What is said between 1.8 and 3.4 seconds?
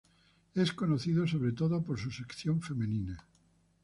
por su sección femenina.